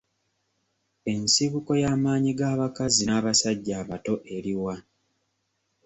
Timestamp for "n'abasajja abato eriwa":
3.05-4.75